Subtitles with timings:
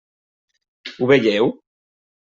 [0.95, 1.55] Ho veieu?